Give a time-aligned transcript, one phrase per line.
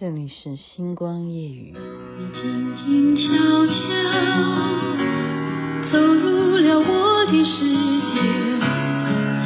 [0.00, 1.74] 这里是星光夜雨。
[1.74, 3.72] 你静静悄悄
[5.90, 7.66] 走入了我的世
[8.06, 8.22] 界，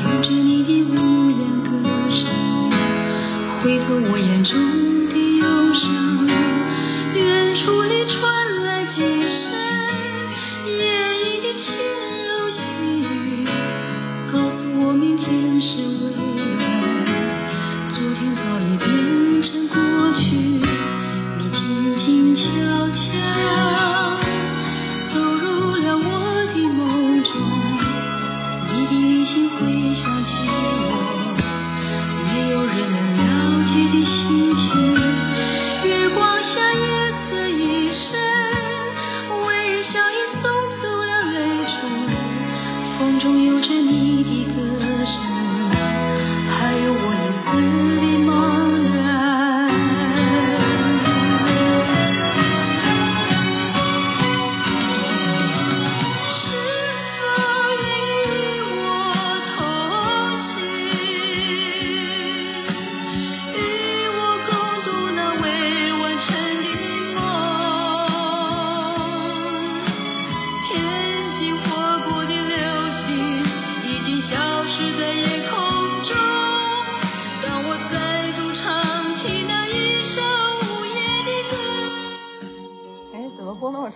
[0.04, 1.70] 有着你的无言歌
[2.10, 2.20] 声，
[3.62, 4.81] 回头我眼中。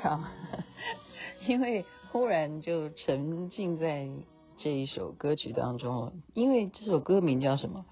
[0.01, 0.25] 唱
[1.47, 4.09] 因为忽然就沉浸在
[4.57, 7.85] 这一首歌曲当中了，因为这首歌名叫什么？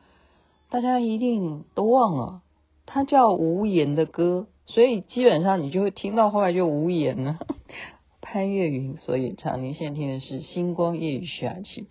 [0.70, 2.42] 大家一定都忘了，
[2.86, 7.38] 它叫《无言的歌》，所以基本上你就会听到后来就无言了。
[8.20, 11.82] 潘越云所演唱，您现在听的是《星光夜雨》下起》。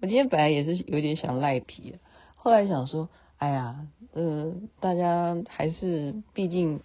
[0.00, 1.96] 我今天本来也是有点想赖皮，
[2.36, 6.80] 后来想说，哎呀，呃，大家还是毕竟。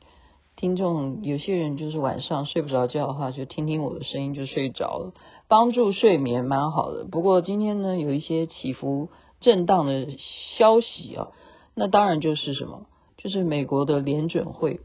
[0.59, 5.13] 听众有些人就是晚上睡不着觉的话，就听听我的声音就睡着了，
[5.47, 7.06] 帮助睡眠蛮好的。
[7.06, 9.07] 不过今天呢，有一些起伏
[9.39, 10.09] 震荡的
[10.57, 11.29] 消息啊，
[11.75, 14.81] 那当然就是什么，就是美国的联准会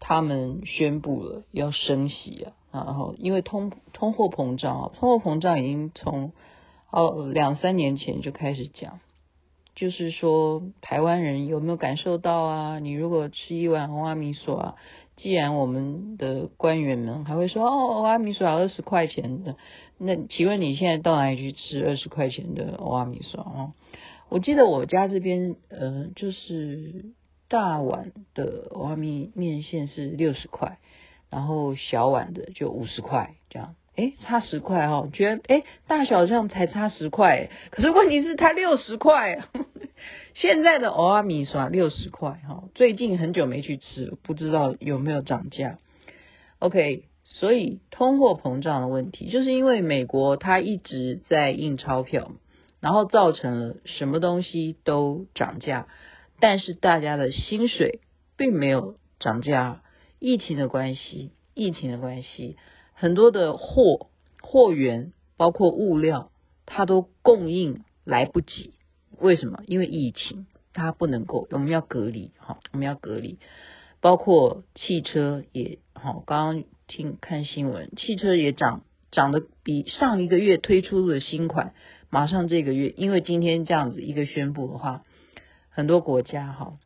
[0.00, 6.32] 他们宣布了要升息啊，然后因为通通货膨胀啊，通货膨胀已经从
[6.90, 8.98] 哦两三年前就开始讲。
[9.80, 12.78] 就是说，台湾人有没有感受到啊？
[12.80, 14.74] 你如果吃一碗欧阿米索啊，
[15.16, 19.56] 既然我们的官员们还会说哦，欧阿米索要二十块钱的，
[19.96, 23.72] 那请问你现在到哪里去吃二十块钱的欧阿米索啊？
[24.28, 27.06] 我记得我家这边，呃，就是
[27.48, 30.76] 大碗的欧阿米面线是六十块，
[31.30, 33.76] 然后小碗的就五十块这样。
[33.96, 39.42] 哎，差十块哈、哦，觉得哎，大小这样才差十块，可是问题是它六十块。
[40.34, 45.78] 现在的蚵仔面线六十块哈，最近很久没去吃，不知道有没有涨价。
[46.58, 52.32] OK，所以通货膨胀的问题，就是因为美国它一直在印钞票，
[52.80, 55.88] 然后造成了什么东西都涨价，
[56.38, 58.00] 但是大家的薪水
[58.36, 59.82] 并没有涨价。
[60.22, 62.58] 疫情的关系，疫情的关系。
[62.92, 64.10] 很多的货
[64.42, 66.30] 货源，包括物料，
[66.66, 68.74] 它都供应来不及。
[69.20, 69.62] 为什么？
[69.66, 73.38] 因为疫情，它不能够，我们要隔离，哈，我们要隔离。
[74.00, 81.74] 包括汽车也，好，刚刚听看新闻，汽车也涨，涨得比上一个月推出的新款，
[82.08, 85.04] 马上这个月，因为今天这样子一个宣布的话，
[85.68, 86.78] 很多国家哈，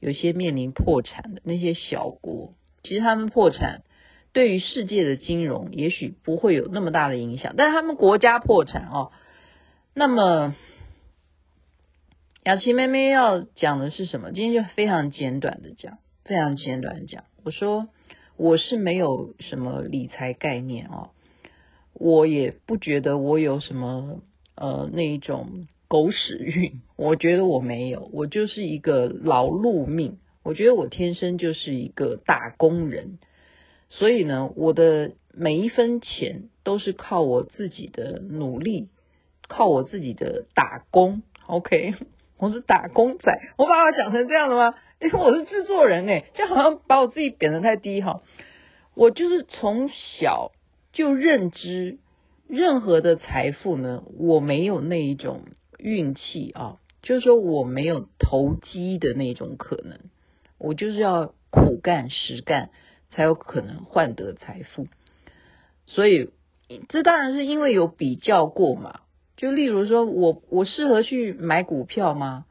[0.00, 3.82] 有些面临破产的那些小国，其实他们破产。
[4.32, 9.10] 对于世界的金融，也许不会有那么大的影响，但是他们国家破产哦。
[9.94, 10.54] 那么，
[12.46, 14.30] 雅琪妹妹要讲的是什么？
[14.30, 17.24] 今天就非常简短的讲，非常简短的讲。
[17.42, 17.88] 我说
[18.36, 21.10] 我是没有什么理财概念哦，
[21.92, 24.20] 我也不觉得我有什么
[24.54, 33.18] 呃那一种狗屎运， 我觉得我没有，我就是一个劳碌命，我觉得我天生就是一个打工人。
[33.90, 38.88] 所以呢，我的每一分钱都是靠我自己的努力，
[39.48, 41.22] 靠我自己的打工。
[41.48, 41.94] OK，
[42.38, 44.74] 我是打工仔，我把我讲成这样的吗？
[45.00, 48.22] 因为我是制作人诶，这好像把我自己贬得太低哈。
[48.94, 50.52] 我就是从小
[50.92, 51.98] 就认知，
[52.48, 55.42] 任何的财富呢，我没有那一种
[55.78, 59.98] 运气啊，就是说我没有投机的那种可能，
[60.58, 62.70] 我就是要苦干实干。
[63.12, 64.88] 才有可能换得财富，
[65.86, 66.32] 所以
[66.90, 69.00] 这当然是因为有比较过嘛。
[69.36, 72.46] 就例如说我我适合去买股票吗？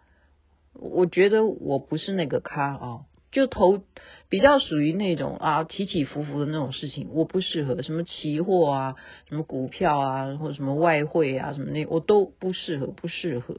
[0.73, 3.81] 我觉得我不是那个咖啊，就投
[4.29, 8.95] 比较属于那种啊起起伏伏的那种事情，我不适合什么期货啊，
[9.29, 13.57] 什么股票啊，或者什么外汇啊，什么那我都不适合，不适合。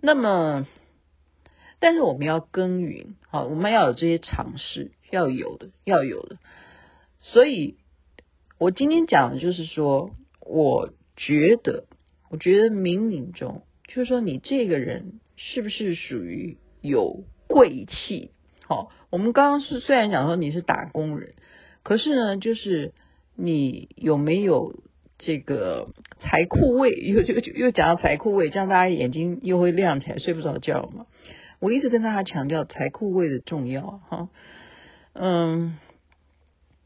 [0.00, 0.66] 那么，
[1.80, 6.38] 但是我们要耕耘，好，我们要有这些尝试，要有的，要有的。
[7.20, 7.76] 所以，
[8.58, 11.86] 我今天讲的就是说，我觉得，
[12.30, 18.30] 我觉得冥冥中，就是说你这个人是不是属于有贵气？
[18.66, 21.34] 好，我们刚刚是虽然讲说你是打工人，
[21.82, 22.92] 可是呢，就是
[23.34, 24.82] 你有没有
[25.18, 25.88] 这个
[26.20, 26.90] 财库位？
[26.90, 31.06] 又又又讲到财库位，这样大家眼睛又会亮起来，睡不着觉嘛。
[31.60, 34.28] 我一直跟大家强调财库位的重要哈。
[35.14, 35.78] 嗯，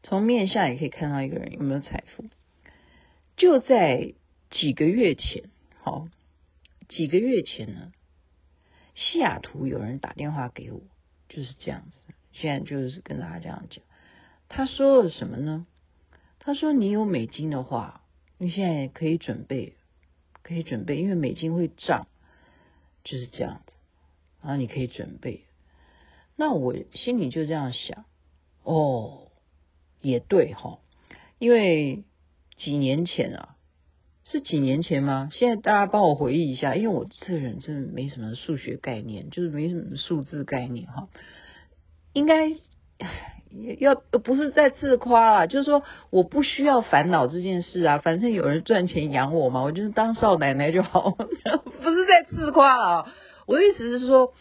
[0.01, 2.23] 从面相也可以看到一个人有没有财富。
[3.35, 4.13] 就在
[4.53, 5.49] 几个月前，
[5.81, 6.07] 好，
[6.87, 7.91] 几个月前呢，
[8.93, 10.79] 西雅图有人打电话给我。
[11.29, 11.99] 就是这样子，
[12.31, 13.83] 现在就是跟大家这样讲。
[14.49, 15.65] 他说了什么呢？
[16.37, 18.03] 他说：“你有美金的话，
[18.37, 19.73] 你现在可以准备，
[20.43, 22.07] 可以准备，因为美金会涨，
[23.03, 23.73] 就是这样子。
[24.43, 25.45] 然后你可以准备。”
[26.37, 28.05] 那我心里就这样想：
[28.61, 29.31] 哦，
[30.01, 30.77] 也对哈，
[31.39, 32.03] 因为
[32.57, 33.52] 几年前啊，
[34.25, 35.29] 是几年前吗？
[35.33, 41.07] 现在大家帮我回忆一下，因为我这人真的没什么数学概念，就是没什么数字概念哈。
[42.13, 42.49] 应该
[43.79, 51.11] 要不是在自夸啊，就是说我不需要烦恼这件事啊，反正有人赚钱养我嘛，我就是当少奶奶就好，
[51.83, 53.13] 不是在自夸啊。
[53.45, 54.33] 我的意思是说，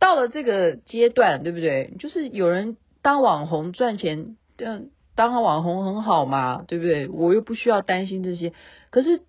[0.00, 1.94] 到了这个阶段，对不对？
[1.98, 7.08] 就是有人当网红赚钱，当当网红很好嘛，对不对？
[7.08, 8.52] 我又不需要担心这些，
[8.90, 9.20] 可是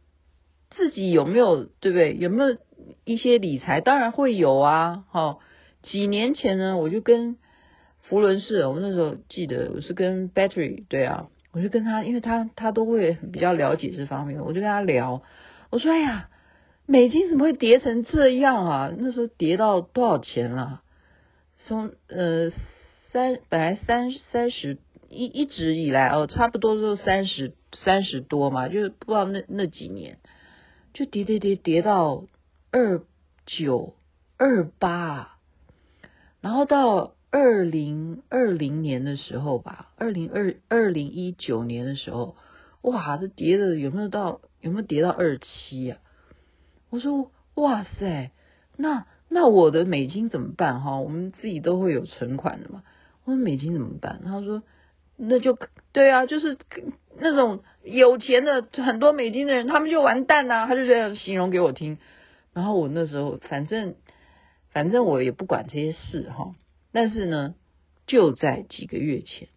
[0.71, 2.15] 自己有没有，对不对？
[2.17, 2.57] 有没有
[3.05, 3.81] 一些理财？
[3.81, 5.05] 当然会有啊。
[5.09, 5.39] 好，
[5.83, 7.37] 几年前呢，我就跟。
[8.01, 15.21] 福伦士，我那时候记得我是跟 Battery 对啊，我就跟他，因为他他都会比较了解这方面，我就跟他聊。
[15.69, 16.27] 我说：“哎呀，
[16.87, 18.91] 美金怎么会跌成这样啊？
[18.97, 20.81] 那时候跌到多少钱了？
[21.67, 22.49] 从呃
[23.11, 24.79] 三本来三三十
[25.11, 30.17] 一一直以来哦，差不多都三十三十多嘛，就是不知道那那几年
[30.99, 32.25] 就跌跌跌跌到
[32.71, 33.01] 二
[33.45, 33.93] 九
[34.35, 35.37] 二八，
[36.41, 42.35] 然后到。”二零二零年的时候吧，二零二二零一九年的时候，
[42.81, 45.99] 哇，这跌的有没有到有没有跌到二七呀？
[46.89, 48.31] 我说哇塞，
[48.75, 50.97] 那那我的美金怎么办哈？
[50.97, 52.81] 我们自己都会有存款的嘛。
[53.25, 54.21] 我说美金怎么办？
[54.25, 54.63] 他说
[55.19, 55.57] 那就
[55.91, 56.57] 对啊，就是
[57.19, 60.65] 那种有钱的很多美金的人，他们就完蛋呐。
[60.65, 61.97] 他就这样形容给我听。
[62.53, 63.95] 然后我那时候反正
[64.71, 66.55] 反正我也不管这些事哈。
[66.91, 67.53] 但是呢，
[68.07, 69.49] 就在几个月前，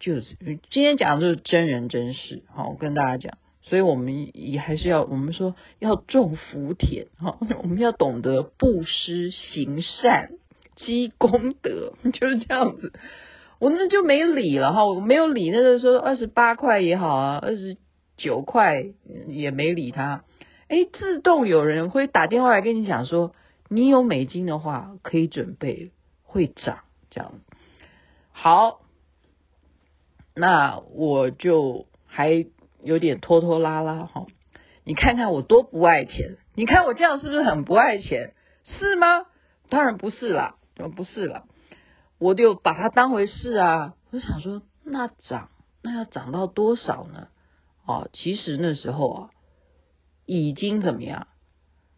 [0.00, 0.36] 就是
[0.70, 10.30] 今天讲的就是真人真事，好，我跟大家讲，所以我们也还是要，我们说要种福田，哈， 我们要懂得布施行善
[10.76, 12.92] 积功德， 就是这样子。
[13.58, 17.76] 我那就没理了哈，我没有理那个说二十八块也好啊，二十
[18.16, 18.86] 九块
[19.26, 20.24] 也没理他。
[20.68, 23.32] 哎，自动有人会打电话来跟你讲说，
[23.68, 25.92] 你有美金的话可以准备。
[26.30, 27.32] 会涨这样，
[28.32, 28.82] 好，
[30.34, 32.44] 那我就还
[32.82, 34.26] 有点拖拖拉拉哈。
[34.84, 38.34] 你看看我多不爱钱，你看我这样是不是很不爱钱？
[38.64, 39.24] 是吗？
[39.70, 40.56] 当然不是啦，
[40.94, 41.44] 不是啦，
[42.18, 43.94] 我就把它当回事啊。
[44.10, 45.50] 我就想说，那涨，
[45.82, 47.28] 那要涨到多少呢？
[47.84, 49.30] 哦，其实那时候啊，
[50.26, 51.28] 已经怎么样？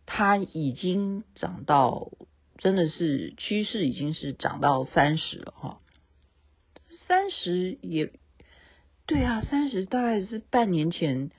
[0.06, 2.10] 它已经涨到。
[2.58, 5.80] 真的是趋势已经是涨到三十了哈，
[7.06, 8.12] 三十也
[9.06, 11.30] 对啊，三十大概是半年前，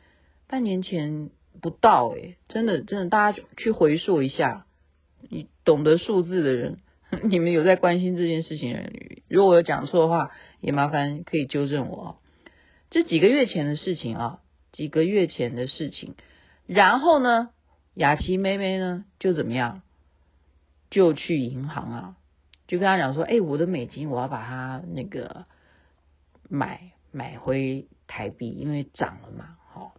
[0.47, 1.29] 半年前
[1.61, 4.65] 不到诶，真的真的，大家去回溯一下，
[5.29, 6.79] 你懂得数字的人，
[7.23, 12.17] 你们有在关心这件事情，如果我有讲错的话，也麻烦可以纠正我。
[12.89, 14.39] 这几个月前的事情啊，
[14.71, 16.15] 几个月前的事情，
[16.67, 17.49] 然后呢，
[17.93, 19.81] 雅琪妹妹呢就怎么样？
[20.89, 22.15] 就去银行啊，
[22.67, 25.45] 就跟他讲说，哎、我的美金我要把它那个
[26.49, 29.95] 买买回台币，因为涨了嘛，好，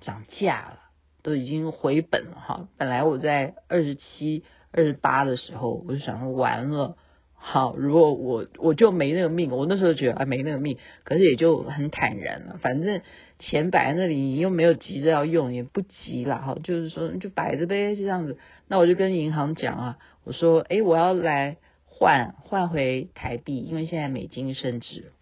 [0.00, 0.78] 涨价了，
[1.22, 2.68] 都已经回本了哈。
[2.76, 6.96] 本来我在二十七、二十八的时候，我就想说完了，
[7.34, 13.00] 好，如果我我就没那个命，我那时候觉得啊没那个命，可是也就很坦然了，反正
[13.38, 18.38] 钱摆在那里，你又没有急着要用，也不急了哈，就是说就摆着呗，就这样子。
[18.66, 19.98] 那我就跟银行讲啊。
[20.24, 21.56] 我说，哎，我要来
[21.86, 25.12] 换换回台币，因为现在美金升值。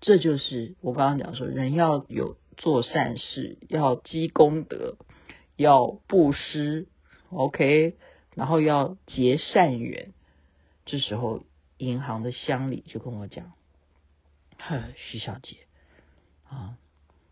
[0.00, 4.96] 这就是我刚刚讲说，人要有做善事，要积功德，
[5.56, 6.86] 要布施
[7.30, 7.96] ，OK，
[8.34, 10.12] 然后要结善缘。
[10.86, 11.44] 这时候，
[11.76, 13.52] 银行的乡里就跟我讲
[14.58, 15.66] ：“呵， 徐小姐
[16.48, 16.76] 啊，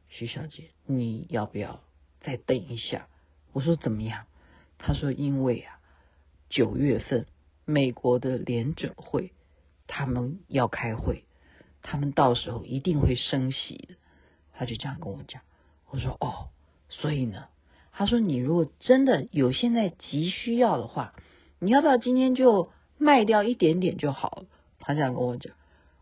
[0.09, 1.83] 徐小姐，你要不要
[2.21, 3.09] 再等一下？”
[3.53, 4.27] 我说：“怎么样？”
[4.79, 5.81] 他说：“因为啊，
[6.49, 7.27] 九月份
[7.65, 9.33] 美国的联准会
[9.87, 11.25] 他们要开会。”
[11.81, 13.95] 他们到时候一定会升息的，
[14.53, 15.43] 他就这样跟我讲。
[15.87, 16.51] 我说哦，
[16.91, 17.49] 所以呢，
[17.99, 21.15] 他说你如果真的有现在急需要的话，
[21.59, 24.45] 你要不要今天就卖掉一点点就好了？
[24.79, 25.53] 他这样跟我讲。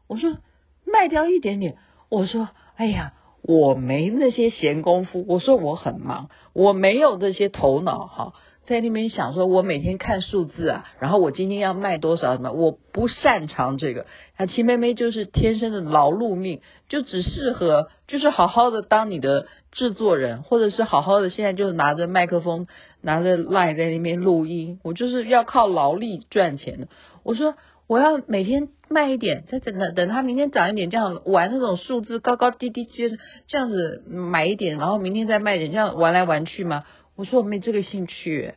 [0.06, 0.36] 我说
[0.84, 1.78] 卖掉一点点。
[2.10, 5.24] 我说哎呀，我没那些闲工夫。
[5.26, 8.34] 我说我很忙，我没有这些头脑哈。
[8.66, 14.06] 在那边想说，我每天看数字啊，然后我今天要卖多少什么，我不擅长这个。
[14.38, 22.66] 那，秦妹妹就是天生的劳碌命，就只适合就是好好的当你的制作人，或者是好好的现在就是拿着麦克风，
[23.00, 24.80] 拿着 line 在那边录音。
[24.82, 26.88] 我就是要靠劳力赚钱的。
[27.22, 27.54] 我说
[27.86, 36.82] 我要每天卖一点，再等等等它明天涨一点，这样玩那种数字高高低低，接着这样子买一点，然后明天再卖一点，这样玩来玩去吗？
[37.16, 38.54] 我说我没这个兴趣，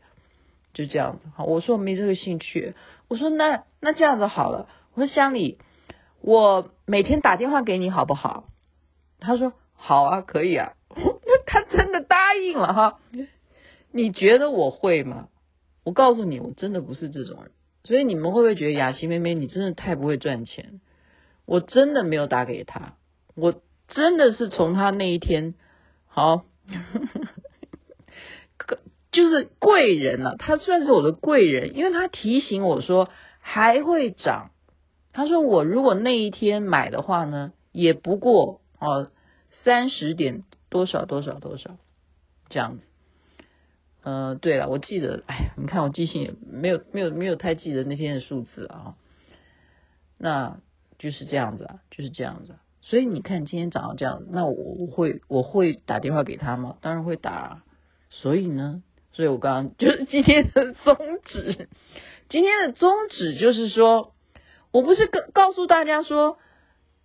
[0.74, 1.30] 就这样子。
[1.36, 2.76] 好，我说我没这个兴趣。
[3.08, 4.70] 我说那那这样子好了。
[4.94, 5.58] 我说乡里，
[6.22, 8.50] 我每天打电话给你好不好？
[9.20, 10.74] 他说好啊，可以啊。
[11.48, 13.00] 他真的答应了哈。
[13.92, 15.30] 你觉得我会吗？
[15.84, 17.52] 我告诉你，我真的不是这种人。
[17.86, 20.82] 所以你们会不会觉得雅琪妹妹你真的太不会赚钱？
[21.46, 22.96] 我真的没有打给他，
[23.36, 25.56] 我真的是从他那一天
[26.08, 26.44] 好。
[29.12, 34.52] 就是贵人了，他算是我的贵人，因为他提醒我说还会涨。
[35.12, 39.10] 他说我如果那一天买的话呢，也不过哦
[39.64, 41.78] 三十点多少多少多少
[42.50, 42.84] 这样子。
[44.04, 48.96] 呃，对了，我记得，哎呀，你看我记性也没有没有没有太记得那天的数字啊。
[50.20, 50.60] 那
[51.00, 52.56] 就是这样子啊，就是这样子。
[52.82, 56.78] 所以你看今天涨到这样，那我会我会打电话给他吗？
[56.82, 57.64] 当然会打。
[58.12, 58.84] 所以呢。
[59.12, 61.68] 所以我刚刚就是今天的宗旨，
[62.30, 64.14] 今天的宗旨就是说，
[64.72, 66.38] 我不是告告诉大家说，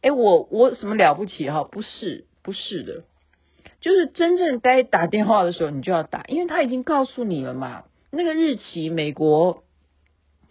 [0.01, 1.65] 哎，我我什么了不起哈？
[1.65, 3.05] 不是，不是的，
[3.81, 9.65] 就是真正该打电话的时候你就要打，因为他已经告诉你了嘛，那个日期，美国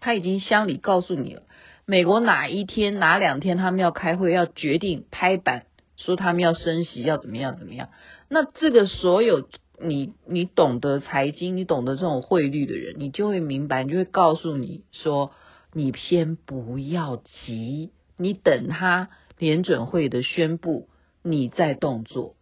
[0.01, 1.43] 他已经乡里告诉你了，
[1.85, 7.89] 美国哪一天哪两天他们要开会，要决定拍板，说他们要升息，要怎么样怎么样，
[8.27, 9.47] 那这个所有。
[9.79, 15.31] 你你懂得财经，你懂得这种汇率的人，你就会明白，你就会告诉你说，
[15.73, 20.87] 你先不要急，你等他联准会的宣布，
[21.23, 22.35] 你再动作。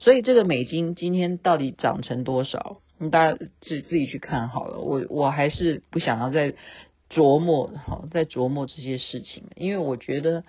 [0.00, 2.80] 所以这个美金今天到底涨成多少？
[2.98, 4.80] 你大家自自己去看好了。
[4.80, 6.54] 我我还是不想要再
[7.08, 10.44] 琢磨，好，再琢磨这些事情，因为我觉得，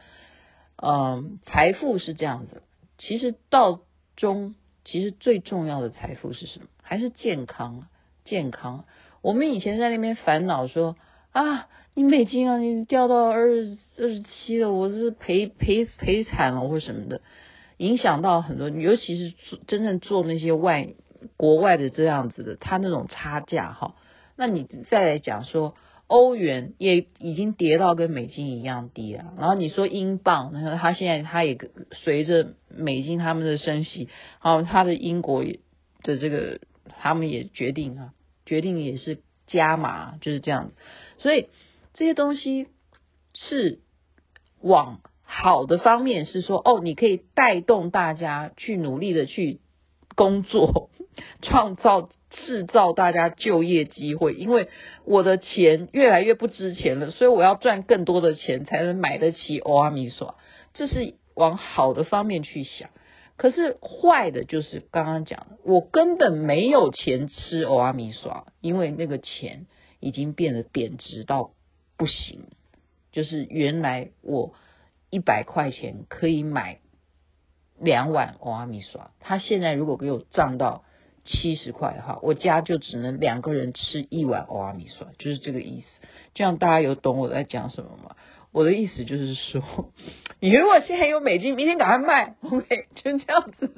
[0.77, 2.63] 嗯，财富是这样子，
[2.97, 3.81] 其实到
[4.15, 4.55] 中。
[4.85, 6.67] 其实最重要的财富是什么？
[6.81, 7.87] 还是健康？
[8.23, 8.85] 健康。
[9.21, 10.95] 我们以前在那边烦恼说
[11.31, 17.21] 啊，你美金啊，你掉到二十二十七了，我是赔赔赔惨了，或什么的，
[17.77, 18.69] 影响到很多。
[18.69, 20.93] 尤其是做真正做那些外
[21.35, 23.95] 国外的这样子的，他那种差价哈，
[24.37, 25.75] 那你再来讲说。
[26.07, 31.57] 欧元也已经跌到跟美金一样低了，然后你说英镑，然后它现在它也
[31.91, 34.07] 随着美金他们的升息，
[34.39, 35.43] 好，它的英国
[36.03, 36.59] 的这个
[37.01, 38.13] 他们也决定啊，
[38.45, 40.75] 决定也是加码，就是这样子，
[41.17, 41.47] 所以
[41.93, 42.67] 这些东西
[43.33, 43.79] 是
[44.61, 49.59] 往好的方面是说，哦，你可以带动大家去努力的去
[50.15, 50.89] 工作，
[51.41, 52.09] 创造。
[52.31, 54.67] 制造大家就业机会，因为
[55.05, 60.35] 我的钱越来越不值钱了，所以我要赚更多的钱才能买得起欧阿米耍。
[60.73, 62.89] 这是往好的方面去想，
[63.37, 69.65] 可是坏的就是刚刚讲的，我根本没有钱吃欧阿米耍，因为那个钱
[70.01, 71.51] 已经变得贬值到
[71.95, 72.47] 不行。
[73.13, 74.55] 就是原来我
[75.09, 76.79] 一百块钱可以买
[77.79, 80.83] 两碗欧阿米耍，他现在如果给我涨到。
[81.25, 86.07] 七十块哈，我家就只能两个人吃一碗欧阿米酸，就是这个意思。
[86.33, 88.15] 这样大家有懂我在讲什么吗？
[88.51, 89.61] 我的意思就是说，
[90.39, 93.69] 你如果现在有美金，明天赶快卖，OK， 就这样子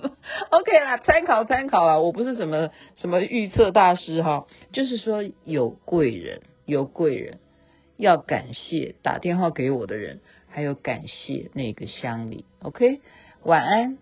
[0.51, 1.97] ，OK 啦，参考参考啦。
[1.97, 7.39] 我不是什么什么预测大师哈，就是说有贵人，有贵人，
[7.97, 12.45] 要感谢打电话给我的人，还有感谢那个乡里。
[12.61, 12.99] OK，
[13.43, 13.97] 晚安，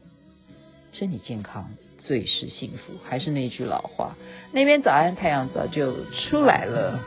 [0.91, 1.69] 身体健康
[2.07, 2.93] 最是幸福。
[3.03, 4.15] 还是那句老话，
[4.51, 6.99] 那边早安，太阳早就出来了。